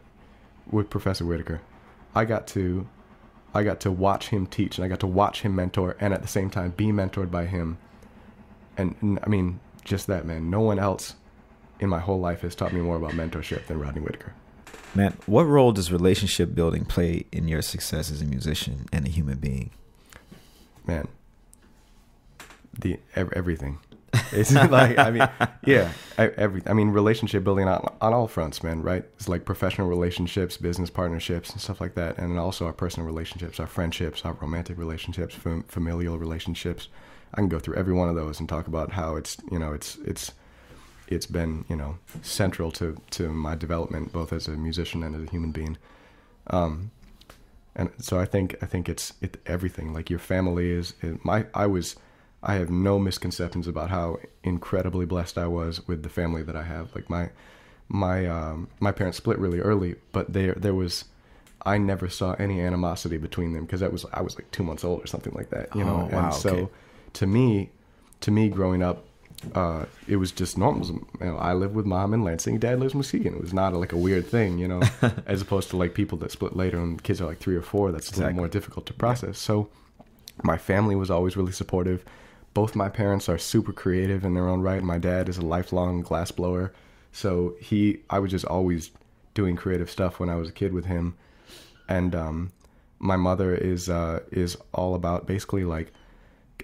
[0.71, 1.61] with Professor Whitaker.
[2.15, 2.87] I got to
[3.55, 6.23] I got to watch him teach, and I got to watch him mentor, and at
[6.23, 7.79] the same time be mentored by him.
[8.77, 10.51] And, and I mean, just that, man.
[10.51, 11.15] No one else
[11.79, 14.35] in my whole life has taught me more about mentorship than Rodney Whitaker.
[14.95, 19.11] Man, what role does relationship building play in your success as a musician and a
[19.11, 19.71] human being?
[20.87, 21.07] Man,
[22.77, 23.79] the everything.
[24.33, 25.29] It's like I mean,
[25.65, 26.63] yeah, every.
[26.67, 28.83] I mean, relationship building on on all fronts, man.
[28.83, 29.05] Right?
[29.15, 33.61] It's like professional relationships, business partnerships, and stuff like that, and also our personal relationships,
[33.61, 36.89] our friendships, our romantic relationships, fam- familial relationships.
[37.35, 39.73] I can go through every one of those and talk about how it's you know
[39.73, 40.33] it's it's
[41.09, 45.23] it's been you know central to to my development both as a musician and as
[45.23, 45.77] a human being.
[46.49, 46.91] Um,
[47.77, 49.93] and so I think I think it's it everything.
[49.93, 51.47] Like your family is, is my.
[51.55, 51.97] I was
[52.45, 56.63] I have no misconceptions about how incredibly blessed I was with the family that I
[56.63, 56.95] have.
[56.95, 57.31] Like my
[57.89, 61.05] my um, my parents split really early, but there there was
[61.67, 64.85] I never saw any animosity between them because that was I was like two months
[64.85, 66.09] old or something like that, you know.
[66.11, 66.73] Oh, wow, and so okay.
[67.15, 67.71] to me,
[68.21, 69.05] to me growing up,
[69.55, 70.87] uh, it was just normal.
[70.87, 73.35] You know, I live with mom in Lansing, dad lives in Muskegon.
[73.35, 74.83] It was not like a weird thing, you know,
[75.27, 77.91] as opposed to like people that split later and kids are like three or four.
[77.93, 78.27] That's a Exactly.
[78.27, 79.39] little more difficult to process.
[79.39, 79.69] So
[80.43, 82.05] my family was always really supportive.
[82.55, 84.83] Both my parents are super creative in their own right.
[84.83, 86.73] My dad is a lifelong glass blower,
[87.13, 88.91] so he I was just always
[89.35, 91.17] doing creative stuff when I was a kid with him,
[91.89, 92.53] and um,
[92.99, 95.93] my mother is uh, is all about basically like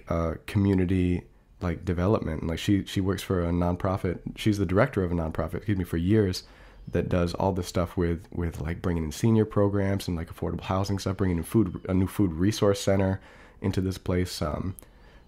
[0.09, 1.23] uh, community
[1.61, 2.47] like development.
[2.47, 4.19] Like she she works for a nonprofit.
[4.35, 5.55] She's the director of a nonprofit.
[5.55, 6.43] Excuse me for years
[6.91, 10.61] that does all this stuff with with like bringing in senior programs and like affordable
[10.61, 13.21] housing stuff, bringing in food a new food resource center
[13.61, 14.75] into this place, um,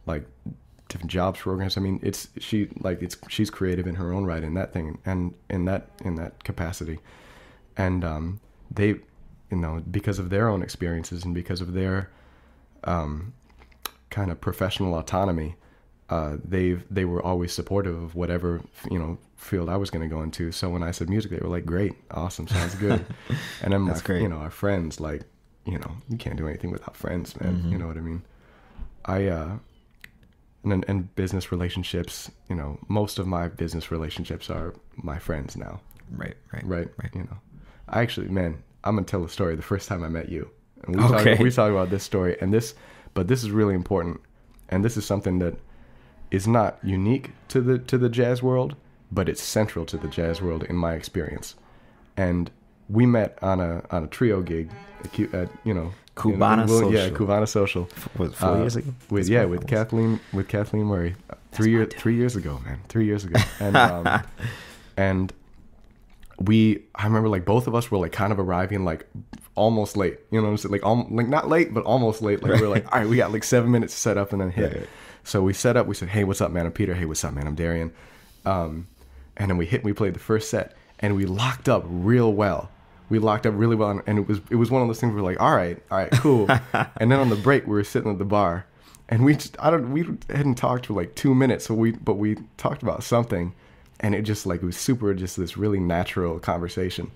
[0.06, 0.26] like
[0.90, 1.78] different jobs programs.
[1.78, 5.00] I mean, it's she like it's she's creative in her own right in that thing
[5.06, 7.00] and in that in that capacity,
[7.78, 8.40] and um,
[8.72, 12.10] they, you know, because of their own experiences and because of their
[12.84, 13.34] um,
[14.10, 15.56] kind of professional autonomy,
[16.10, 18.62] uh, they've they were always supportive of whatever
[18.92, 20.52] you know field I was going to go into.
[20.52, 23.06] So when I said music, they were like, "Great, awesome, sounds good."
[23.64, 24.22] and then my, That's great.
[24.22, 25.24] you know, our friends like,
[25.66, 27.56] you know, you can't do anything without friends, man.
[27.56, 27.72] Mm-hmm.
[27.72, 28.22] You know what I mean?
[29.06, 29.58] I uh,
[30.64, 32.32] and and business relationships.
[32.50, 35.80] You know, most of my business relationships are my friends now.
[36.12, 36.88] Right, right, Right.
[37.02, 37.16] right.
[37.16, 37.38] You know,
[37.90, 39.56] I actually, man, I'm gonna tell a story.
[39.56, 40.50] The first time I met you,
[40.84, 41.32] and we Okay.
[41.32, 42.76] talked, we talked about this story, and this,
[43.14, 44.22] but this is really important,
[44.70, 45.56] and this is something that
[46.32, 48.76] is not unique to the to the jazz world,
[49.12, 51.56] but it's central to the jazz world in my experience.
[52.18, 52.52] And
[52.90, 54.70] we met on a on a trio gig
[55.04, 57.16] at, at you know Cubana Will- yeah, Social.
[57.28, 57.84] Cubana Social.
[58.20, 58.94] It four Uh, years ago?
[59.10, 59.68] With yeah, with it.
[59.68, 63.76] Kathleen with Kathleen Murray, uh, three years three years ago, man, three years ago, and
[63.78, 64.22] um,
[64.98, 65.34] and
[66.40, 69.08] we I remember like both of us were like kind of arriving like
[69.56, 70.20] almost late.
[70.32, 70.72] You know what I'm saying?
[70.74, 72.44] Like um, like not late, but almost late.
[72.44, 74.42] Like we are like, all right, we got like seven minutes to set up and
[74.42, 74.74] then hit.
[74.76, 74.90] Right.
[75.24, 75.88] So we set up.
[75.88, 76.66] We said, hey, what's up, man?
[76.66, 76.94] I'm Peter.
[76.94, 77.48] Hey, what's up, man?
[77.48, 77.94] I'm Darrian.
[78.46, 78.88] Um,
[79.38, 79.84] and then we hit.
[79.84, 82.72] We played the first set, and we locked up real well.
[83.10, 85.14] We locked up really well, and it was it was one of those things.
[85.14, 86.50] Where we're like, all right, all right, cool.
[86.98, 88.66] and then on the break, we were sitting at the bar,
[89.10, 92.16] and we just I don't we hadn't talked for like two minutes, so we but
[92.16, 93.54] we talked about something,
[94.00, 97.12] and it just like it was super just this really natural conversation,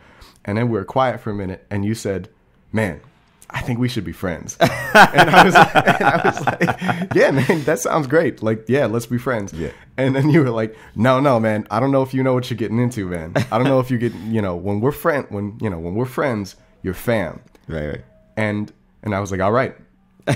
[0.46, 2.30] and then we were quiet for a minute, and you said,
[2.72, 3.00] man.
[3.50, 4.58] I think we should be friends.
[4.60, 8.44] and, I was, and I was like, yeah, man, that sounds great.
[8.44, 9.54] Like, yeah, let's be friends.
[9.54, 9.72] Yeah.
[9.96, 12.50] And then you were like, no, no, man, I don't know if you know what
[12.50, 13.34] you're getting into, man.
[13.52, 15.96] I don't know if you get, you know, when we're friend, when, you know, when
[15.96, 17.42] we're friends, you're fam.
[17.70, 18.06] Right, right.
[18.38, 18.72] And,
[19.04, 19.76] and I was like, all right,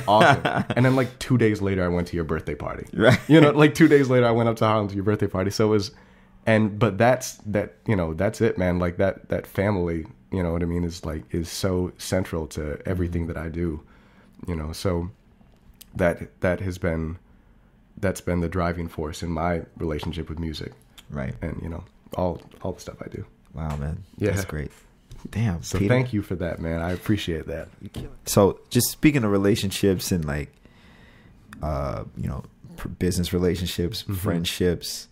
[0.05, 0.65] awesome.
[0.75, 2.85] and then like two days later, I went to your birthday party.
[2.91, 3.17] Right.
[3.29, 5.49] You know, like two days later, I went up to Harlem to your birthday party.
[5.49, 5.91] So it was,
[6.45, 8.79] and, but that's, that, you know, that's it, man.
[8.79, 12.81] Like that, that family, you know what I mean, is like, is so central to
[12.85, 13.81] everything that I do,
[14.47, 15.09] you know, so
[15.95, 17.17] that, that has been,
[17.97, 20.71] that's been the driving force in my relationship with music
[21.09, 21.35] Right.
[21.41, 21.83] and, you know,
[22.15, 23.25] all, all the stuff I do.
[23.53, 24.03] Wow, man.
[24.17, 24.31] Yeah.
[24.31, 24.71] That's great.
[25.29, 25.61] Damn.
[25.61, 25.93] So Peter.
[25.93, 26.81] thank you for that, man.
[26.81, 27.67] I appreciate that.
[28.25, 30.51] So just speaking of relationships and like,
[31.61, 32.43] uh, you know,
[32.97, 34.13] business relationships, Mm-hmm.
[34.15, 35.07] friendships,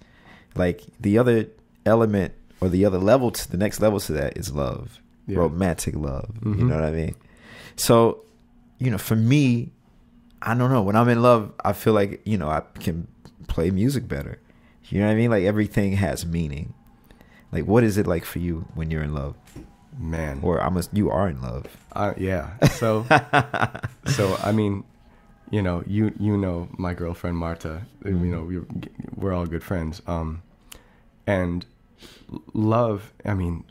[0.55, 1.47] like the other
[1.85, 5.37] element or the other level to the next level to that is love, Yeah.
[5.39, 6.29] romantic love.
[6.43, 6.67] You Mhm.
[6.69, 7.15] know what I mean?
[7.75, 8.23] So,
[8.79, 9.71] you know, for me,
[10.41, 10.81] I don't know.
[10.81, 13.07] When I'm in love, I feel like you know I can
[13.47, 14.39] play music better.
[14.89, 15.29] You know what I mean?
[15.29, 16.73] Like everything has meaning.
[17.51, 19.35] Like, what is it like for you when you're in love,
[19.99, 20.39] Man.
[20.43, 21.65] or I'm a, you are in love?
[21.93, 22.51] Uh, yeah.
[22.77, 23.05] So,
[24.05, 24.83] so I mean,
[25.51, 27.85] you know, you you know my girlfriend Marta.
[28.05, 28.59] You know, we
[29.15, 30.01] we're all good friends.
[30.07, 30.41] Um,
[31.27, 31.65] and
[32.53, 33.13] love.
[33.25, 33.63] I mean,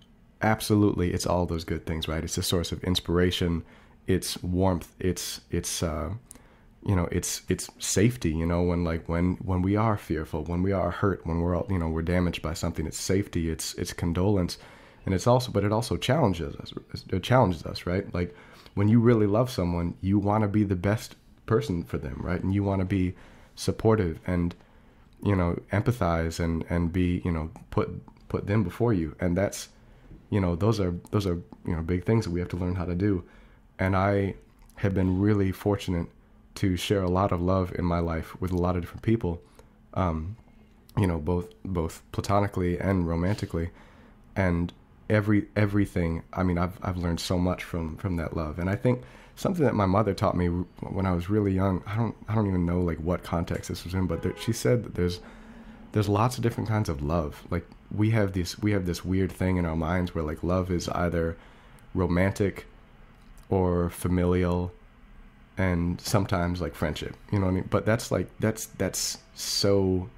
[0.43, 2.25] absolutely, it's all those good things, right?
[2.25, 3.65] It's a source of inspiration.
[4.07, 4.95] It's warmth.
[4.99, 6.11] It's it's uh,
[6.85, 8.31] you know, it's it's safety.
[8.31, 11.57] You know, when like when when we are fearful, when we are hurt, when we're
[11.57, 12.87] all you know we're damaged by something.
[12.87, 13.51] It's safety.
[13.51, 14.59] It's it's condolence,
[15.05, 16.73] and it's also but it also challenges us.
[17.11, 18.13] It challenges us, right?
[18.15, 18.35] Like
[18.75, 22.43] when you really love someone, you want to be the best person for them, right?
[22.43, 23.15] And you want to be
[23.57, 24.55] supportive and
[25.23, 27.89] you know empathize and and be you know put
[28.29, 29.69] put them before you, and that's
[30.31, 32.75] you know those are those are you know big things that we have to learn
[32.75, 33.25] how to do.
[33.79, 34.35] And I
[34.77, 36.09] have been really fortunate
[36.57, 39.41] to share a lot of love in my life with a lot of different people,
[39.95, 40.37] um,
[40.97, 43.71] you know, both both platonically and romantically,
[44.35, 44.73] and
[45.09, 46.23] every everything.
[46.33, 49.03] I mean, I've I've learned so much from from that love, and I think
[49.37, 51.83] something that my mother taught me when I was really young.
[51.87, 54.53] I don't I don't even know like what context this was in, but there, she
[54.53, 55.21] said that there's
[55.99, 57.45] there's lots of different kinds of love.
[57.51, 60.71] Like we have this we have this weird thing in our minds where like love
[60.71, 61.37] is either
[61.93, 62.67] romantic
[63.51, 64.71] or familial
[65.57, 67.17] and sometimes like friendship.
[67.33, 67.69] You know what i mean?
[67.69, 70.09] But that's like that's that's so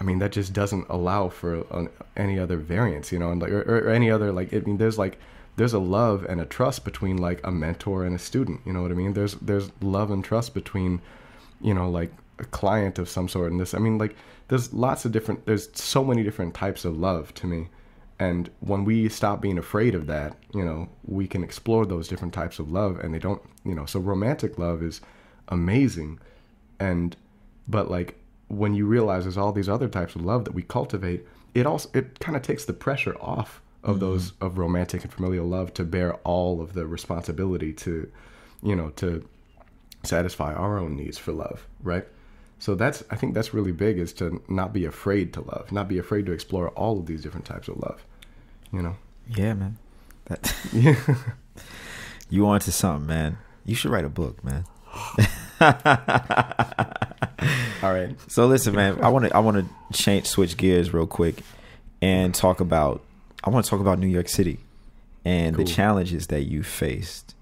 [0.00, 3.52] i mean that just doesn't allow for an, any other variance you know and like
[3.52, 5.18] or, or any other like i mean there's like
[5.54, 8.82] there's a love and a trust between like a mentor and a student you know
[8.82, 9.12] what i mean?
[9.12, 11.00] There's there's love and trust between
[11.60, 14.16] you know like a client of some sort and this i mean like
[14.48, 17.68] there's lots of different there's so many different types of love to me.
[18.20, 22.34] And when we stop being afraid of that you know we can explore those different
[22.34, 25.00] types of love and they don't you know so romantic love is
[25.48, 26.18] amazing.
[26.78, 27.16] And
[27.66, 28.16] but like
[28.48, 31.88] when you realize there's all these other types of love that we cultivate it also
[31.94, 34.00] it kind of takes the pressure off of mm-hmm.
[34.00, 38.10] those of romantic and familial love to bear all of the responsibility to
[38.62, 39.26] you know to
[40.02, 42.06] satisfy our own needs for love right
[42.58, 45.88] so that's i think that's really big is to not be afraid to love not
[45.88, 48.04] be afraid to explore all of these different types of love
[48.72, 48.96] you know
[49.28, 49.78] Yeah, man.
[50.26, 50.96] That yeah
[52.30, 53.38] you onto something, man.
[53.64, 54.64] You should write a book, man.
[57.82, 59.00] all right So listen, man.
[59.02, 61.36] I want to I want to change switch gears real quick
[62.02, 63.02] and talk about
[63.42, 64.58] I want to talk about New York City
[65.24, 67.34] and the challenges that you faced.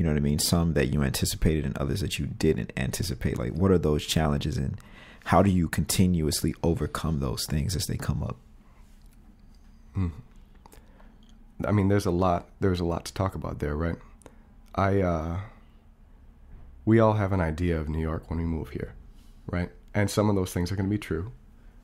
[0.00, 0.38] You know what I mean?
[0.38, 3.36] Some that you anticipated and others that you didn't anticipate.
[3.36, 4.80] Like what are those challenges and
[5.26, 8.38] how do you continuously overcome those things as they come up?
[11.66, 12.48] I mean, there's a lot.
[12.60, 13.96] There's a lot to talk about there, right?
[14.74, 15.40] I, uh,
[16.86, 18.94] we all have an idea of New York when we move here,
[19.48, 19.68] right?
[19.92, 21.30] And some of those things are going to be true,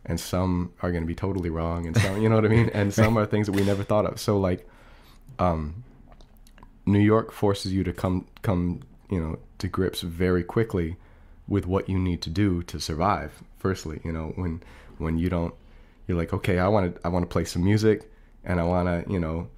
[0.07, 2.71] and some are going to be totally wrong, and some, you know what I mean?
[2.75, 4.19] And some are things that we never thought of.
[4.19, 4.67] So, like,
[5.39, 5.85] um,
[6.87, 10.97] New York forces you to come, come, you know, to grips very quickly
[11.49, 13.43] with what you need to do to survive.
[13.59, 14.63] Firstly, you know, when
[14.99, 15.55] when you don't,
[16.07, 18.11] you're like, okay, I want to, I want to play some music
[18.45, 19.49] and I want to, you know,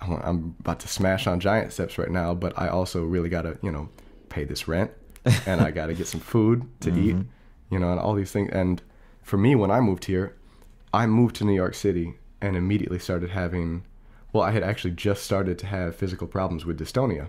[0.00, 3.28] I want, I'm about to smash on giant steps right now, but I also really
[3.28, 3.88] got to, you know,
[4.28, 4.90] pay this rent
[5.46, 7.28] and I got to get some food to eat, mm-hmm.
[7.70, 8.50] you know, and all these things.
[8.52, 8.82] And
[9.22, 10.36] for me, when I moved here,
[10.92, 13.84] I moved to New York City and immediately started having,
[14.34, 17.28] well, I had actually just started to have physical problems with dystonia.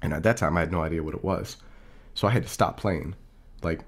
[0.00, 1.58] And at that time, I had no idea what it was.
[2.14, 3.14] So I had to stop playing.
[3.62, 3.82] Like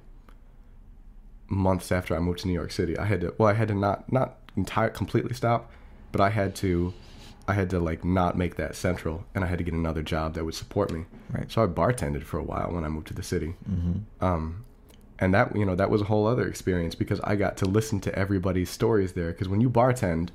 [1.48, 3.74] months after I moved to New York City, I had to, well, I had to
[3.74, 5.70] not, not entire, completely stop,
[6.12, 6.92] but I had to,
[7.48, 10.34] I had to like not make that central and I had to get another job
[10.34, 11.06] that would support me.
[11.30, 11.50] Right.
[11.50, 13.54] So I bartended for a while when I moved to the city.
[14.20, 14.66] Um,
[15.18, 18.00] and that you know that was a whole other experience because I got to listen
[18.00, 19.32] to everybody's stories there.
[19.32, 20.28] Because when you bartend,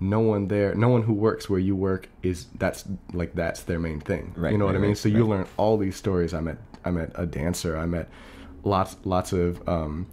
[0.00, 3.78] no one there, no one who works where you work is that's like that's their
[3.78, 4.32] main thing.
[4.36, 4.90] Right, you know what I mean?
[4.90, 6.34] right, so you learn all these stories.
[6.34, 7.76] I met I met a dancer.
[7.76, 8.08] I met
[8.62, 10.06] lots lots of um,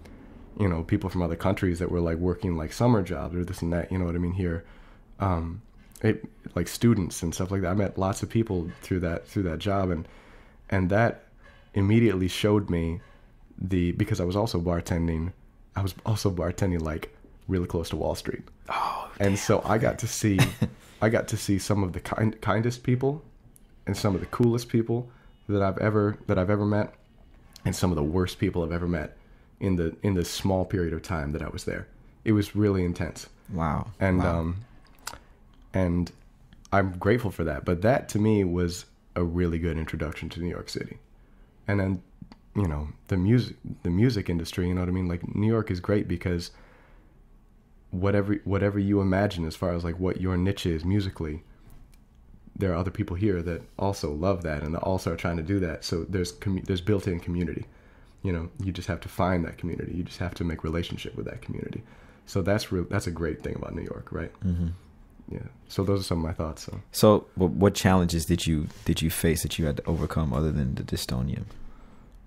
[0.59, 3.61] you know people from other countries that were like working like summer jobs or this
[3.61, 3.91] and that.
[3.91, 4.33] You know what I mean?
[4.33, 4.65] Here,
[5.19, 5.61] um,
[6.01, 7.71] it, like students and stuff like that.
[7.71, 10.07] I met lots of people through that through that job and
[10.69, 11.25] and that
[11.75, 13.01] immediately showed me
[13.57, 15.33] the because I was also bartending.
[15.75, 17.15] I was also bartending like
[17.47, 18.43] really close to Wall Street.
[18.69, 20.39] Oh, and so I got to see,
[21.01, 23.23] I got to see some of the kind, kindest people,
[23.85, 25.09] and some of the coolest people
[25.47, 26.93] that I've ever that I've ever met,
[27.63, 29.17] and some of the worst people I've ever met
[29.59, 31.87] in the in the small period of time that I was there.
[32.23, 33.91] It was really intense, wow.
[33.99, 34.39] and wow.
[34.39, 34.65] um,
[35.73, 36.11] and
[36.73, 37.65] I'm grateful for that.
[37.65, 40.97] But that to me was a really good introduction to New York City,
[41.67, 42.01] and then
[42.55, 44.67] you know the music the music industry.
[44.67, 45.07] You know what I mean?
[45.07, 46.51] Like New York is great because
[47.95, 51.43] whatever whatever you imagine as far as like what your niche is musically
[52.57, 55.43] there are other people here that also love that and that also are trying to
[55.43, 55.83] do that.
[55.83, 57.65] So there's commu- there's built-in community.
[58.23, 59.93] You know you just have to find that community.
[59.93, 61.83] You just have to make relationship with that community.
[62.25, 64.31] So that's real that's a great thing about new york right?
[64.41, 64.71] Mhm.
[65.29, 65.47] yeah.
[65.67, 66.79] So those are some of my thoughts so.
[66.91, 70.51] So, what, what challenges did you did you face that you had to overcome other
[70.51, 71.43] than the dystonia?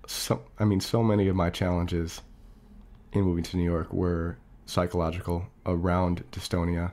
[0.07, 2.21] so i mean so many of my challenges
[3.13, 4.37] in moving to new york were
[4.69, 6.91] psychological around dystonia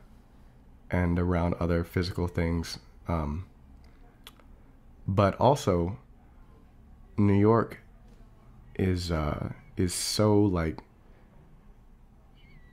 [0.91, 3.45] and around other physical things um,
[5.07, 5.99] but also
[7.17, 7.81] new york
[8.77, 10.79] is uh, is so like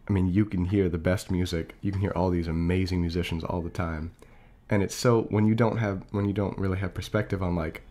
[0.08, 3.44] i mean you can hear the best music you can hear all these amazing musicians
[3.44, 4.12] all the time
[4.70, 7.82] and it's so when you don't have when you don't really have perspective on like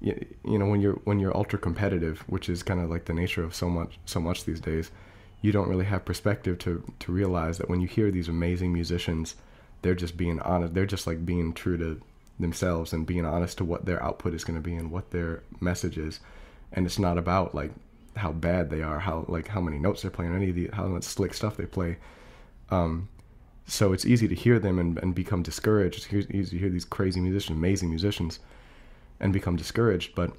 [0.00, 3.12] you, you know when you're when you're ultra competitive which is kind of like the
[3.12, 4.90] nature of so much so much these days
[5.40, 9.36] you don't really have perspective to to realize that when you hear these amazing musicians
[9.82, 12.00] they're just being honest they're just like being true to
[12.38, 15.42] themselves and being honest to what their output is going to be and what their
[15.60, 16.20] message is.
[16.72, 17.72] And it's not about like
[18.16, 20.86] how bad they are how like how many notes they're playing any of the how
[20.86, 21.98] much slick stuff they play.
[22.70, 23.08] Um
[23.66, 25.98] so it's easy to hear them and, and become discouraged.
[25.98, 28.40] It's easy to hear these crazy musicians amazing musicians
[29.20, 30.14] and become discouraged.
[30.14, 30.32] But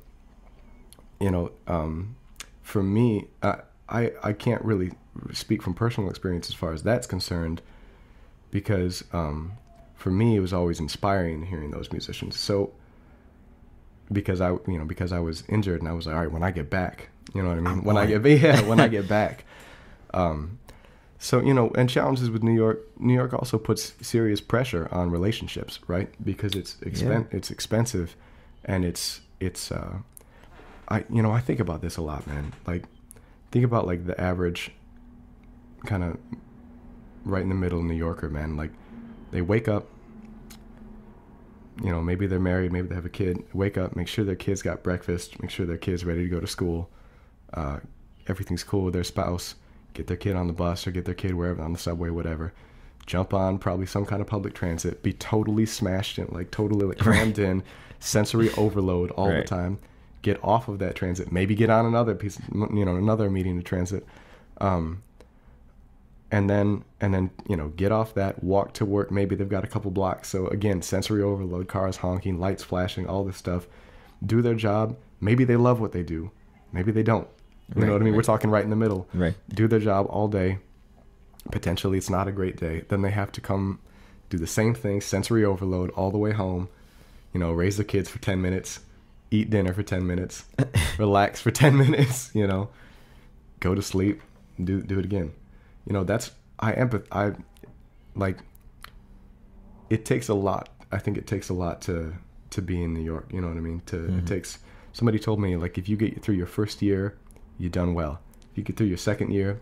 [1.20, 2.16] you know, um,
[2.64, 3.60] for me, I,
[3.90, 4.92] I I can't really
[5.34, 7.62] speak from personal experience as far as that's concerned,
[8.52, 9.54] because um,
[9.96, 12.38] for me it was always inspiring hearing those musicians.
[12.38, 12.72] So
[14.12, 16.44] because I you know because I was injured and I was like, all right, when
[16.44, 17.84] I get back, you know what I mean?
[17.84, 19.46] when I get yeah, when I get back.
[20.14, 20.60] Um,
[21.20, 22.80] so you know, and challenges with New York.
[22.98, 26.10] New York also puts serious pressure on relationships, right?
[26.24, 28.16] Because it's expen- it's expensive,
[28.64, 29.70] and it's it's.
[29.70, 29.98] Uh,
[30.88, 32.54] I you know I think about this a lot, man.
[32.66, 32.86] Like,
[33.52, 34.72] think about like the average,
[35.86, 36.18] kind of,
[37.24, 38.56] right in the middle New Yorker, man.
[38.58, 38.72] Like,
[39.32, 39.88] they wake up.
[41.82, 43.42] You know, maybe they're married, maybe they have a kid.
[43.54, 46.42] Wake up, make sure their kids got breakfast, make sure their kids ready to go
[46.42, 46.90] to school.
[47.54, 47.80] Uh,
[48.28, 49.56] everything's cool with their spouse
[49.94, 52.54] get their kid on the bus or get their kid wherever on the subway, whatever.
[53.06, 56.98] Jump on probably some kind of public transit, be totally smashed in, like totally like
[57.00, 57.64] crammed in,
[58.00, 59.80] sensory overload all the time.
[60.22, 63.64] Get off of that transit, maybe get on another piece, you know, another medium of
[63.64, 64.06] transit,
[64.60, 65.02] um,
[66.32, 69.12] and then and then you know get off that, walk to work.
[69.12, 73.24] Maybe they've got a couple blocks, so again, sensory overload, cars honking, lights flashing, all
[73.24, 73.68] this stuff.
[74.26, 74.98] Do their job.
[75.22, 76.32] Maybe they love what they do,
[76.74, 77.28] maybe they don't.
[77.76, 78.16] You Right, know what I mean?
[78.16, 79.36] We're talking right in the middle Right.
[79.50, 80.58] do their job all day.
[81.52, 82.84] Potentially, it's not a great day.
[82.90, 83.80] Then they have to come
[84.30, 86.68] do the same thing, sensory overload all the way home.
[87.34, 88.80] You know, raise the kids for 10 minutes,
[89.32, 90.46] eat dinner for 10 minutes,
[90.98, 92.70] relax for 10 minutes, you know,
[93.60, 94.22] go to sleep,
[94.64, 95.32] do do it again.
[95.86, 97.34] You know, that's I empath I
[98.16, 98.40] like
[99.90, 100.70] it takes a lot.
[100.92, 102.14] I think it takes a lot to
[102.52, 103.82] to be in New York, you know what I mean?
[103.88, 104.20] To Mhm.
[104.20, 104.60] it takes
[104.94, 107.16] somebody told me like if you get through your first year,
[107.60, 108.20] you done well.
[108.52, 109.60] If you get through your second year,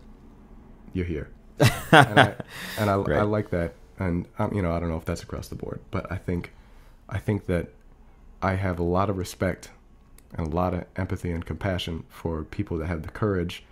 [0.94, 1.28] you're here.
[1.92, 2.34] and I
[2.78, 3.74] and I, I like that.
[3.98, 6.52] and um, you know I don't know if that's across the board, but I think
[7.08, 7.68] I think that
[8.42, 9.70] I have a lot of respect
[10.36, 13.64] and a lot of empathy and compassion for people that have the courage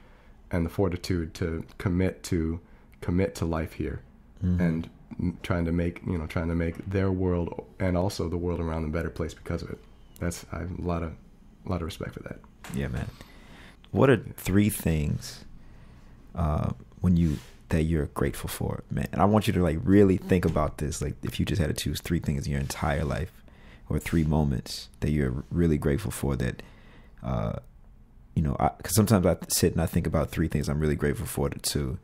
[0.50, 2.60] and the fortitude to commit to
[3.00, 4.00] commit to life here
[4.44, 4.60] Mhm.
[4.60, 4.90] and
[5.42, 8.82] trying to make you know trying to make their world and also the world around
[8.82, 9.78] them a better place because of it.
[10.18, 11.12] That's I have a lot of
[11.64, 12.38] a lot of respect for that.
[12.74, 13.08] Yeah, man.
[13.92, 15.44] What are three things
[16.34, 17.38] uh, when you
[17.68, 19.08] that you're grateful for, man?
[19.12, 21.00] And I want you to like really think about this.
[21.02, 23.32] Like, if you just had to choose three things in your entire life,
[23.88, 26.62] or three moments that you're really grateful for, that
[27.22, 27.56] uh,
[28.34, 31.26] you know, because sometimes I sit and I think about three things I'm really grateful
[31.26, 31.98] for to, to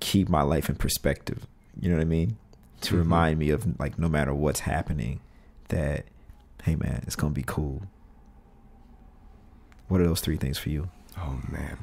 [0.00, 1.46] keep my life in perspective.
[1.80, 2.36] You know what I mean?
[2.82, 2.98] To Mhm.
[2.98, 5.20] remind me of like no matter what's happening,
[5.68, 6.04] that
[6.62, 7.82] hey man, it's gonna be cool.
[9.88, 10.88] What are those three things for you?
[11.18, 11.78] Oh man,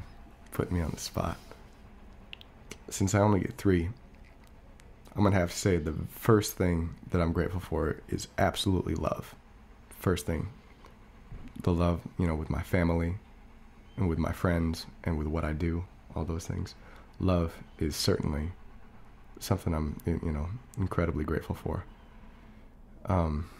[0.52, 1.36] put me on the spot.
[2.90, 3.90] Since I only get three,
[5.14, 9.34] I'm gonna have to say the first thing that I'm grateful for is absolutely love.
[9.98, 10.48] First thing,
[11.62, 13.16] the love, you know, with my family,
[13.96, 15.84] and with my friends, and with what I do,
[16.16, 16.74] all those things.
[17.20, 18.52] Love is certainly
[19.38, 20.48] something I'm, you know,
[20.78, 21.84] incredibly grateful for.
[23.04, 23.50] Um,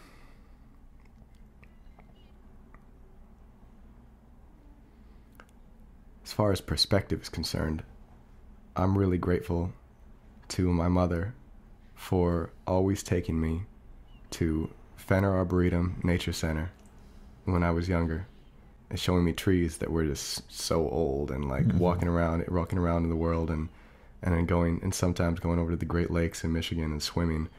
[6.25, 7.83] as far as perspective is concerned,
[8.75, 9.71] I'm really grateful
[10.49, 11.35] to my mother
[11.95, 13.63] for always taking me
[14.31, 16.71] to Fenner Arboretum Nature Center
[17.45, 18.25] when I was younger
[18.89, 21.77] and showing me trees that were just so old and like Mhm.
[21.77, 23.69] walking around walking around in the world and
[24.21, 27.49] and then going and sometimes going over to the Great Lakes in Michigan and swimming.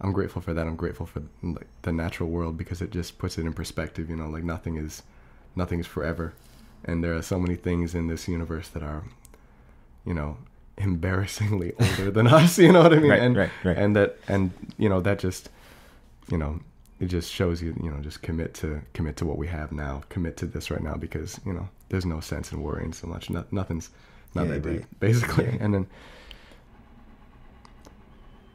[0.00, 0.66] I'm grateful for that.
[0.66, 4.16] I'm grateful for like, the natural world because it just puts it in perspective, you
[4.16, 5.02] know, like nothing is
[5.54, 6.32] nothing is forever
[6.84, 9.04] and there are so many things in this universe that are
[10.04, 10.38] you know
[10.78, 13.76] embarrassingly older than us you know what i mean Right, and right, right.
[13.76, 15.50] and that and you know that just
[16.30, 16.60] you know
[17.00, 20.02] it just shows you you know just commit to commit to what we have now
[20.08, 23.28] commit to this right now because you know there's no sense in worrying so much
[23.30, 23.90] no, nothing's
[24.34, 25.00] not Yeah, that deep right.
[25.00, 25.56] basically Yeah.
[25.60, 25.86] and then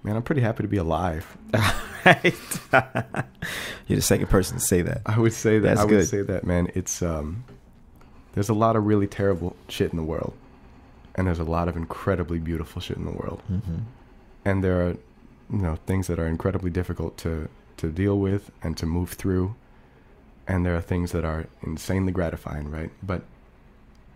[0.03, 1.37] man i'm pretty happy to be alive
[3.87, 5.01] You're the second person to say that.
[5.07, 5.67] I would say that.
[5.67, 6.07] That's I would good.
[6.07, 6.71] say that, man.
[6.75, 7.43] It's um,
[8.33, 10.33] there's a lot of really terrible shit in the world,
[11.15, 13.77] and there's a lot of incredibly beautiful shit in the world, Mm-hmm.
[14.45, 14.91] and there are,
[15.49, 19.55] you know, things that are incredibly difficult to to deal with and to move through,
[20.47, 22.89] and there are things that are insanely gratifying, right?
[23.03, 23.23] But,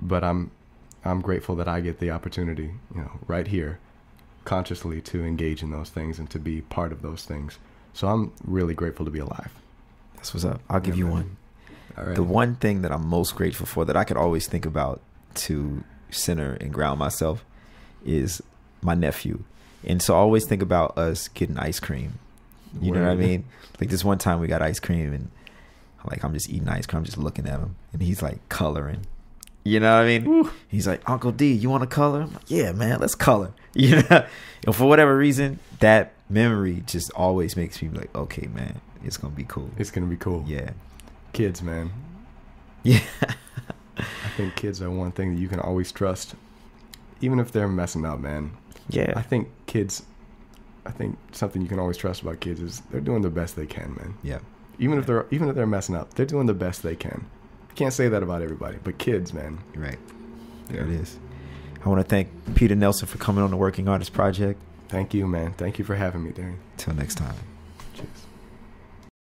[0.02, 0.52] but I'm,
[1.04, 3.80] I'm grateful that I get the opportunity, you know, right here,
[4.46, 7.58] consciously to engage in those things and to be part of those things.
[7.94, 9.52] So I'm really grateful to be alive.
[10.16, 10.62] That's what's up.
[10.70, 11.14] I'll give Yeah, you man.
[11.14, 11.38] one.
[11.98, 12.16] All right.
[12.16, 15.02] The one thing that I'm most grateful for that I could always think about
[15.36, 17.44] to center and ground myself
[18.06, 18.42] is
[18.82, 19.44] my nephew.
[19.86, 22.20] And so I always think about us getting ice cream.
[22.82, 23.46] You know what I mean?
[23.80, 25.32] Like this one time we got ice cream and
[26.10, 29.06] like I'm just eating ice cream, I'm just looking at him and he's like coloring.
[29.64, 30.50] You know what I mean?
[30.68, 32.22] He's like, Uncle D, you want to color?
[32.22, 33.52] I'm like, yeah, man, let's color.
[33.76, 34.26] You know,
[34.66, 39.36] and for whatever reason, that memory just always makes me like, okay, man, it's gonna
[39.36, 39.70] be cool.
[39.78, 40.44] It's gonna be cool.
[40.48, 40.72] Yeah,
[41.34, 41.92] Kids, man.
[42.82, 43.00] yeah,
[44.00, 46.36] I think kids are one thing that you can always trust,
[47.22, 48.52] even if they're messing up, man.
[48.90, 49.14] yeah.
[49.16, 50.04] I think kids.
[50.86, 53.68] I think something you can always trust about kids is they're doing the best they
[53.68, 54.16] can, man.
[54.24, 54.40] Yeah.
[54.80, 57.26] Even if they're even if they're messing up, they're doing the best they can.
[57.76, 59.60] Can't say that about everybody, but kids, man.
[59.74, 60.00] You're right.
[60.68, 60.94] There Yeah.
[60.94, 61.18] it is.
[61.86, 64.60] I want to thank Peter Nelson for coming on the Working Artist Project.
[64.90, 65.54] Thank you, man.
[65.54, 66.60] Thank you for having me, Darrian.
[66.78, 67.36] Till next time.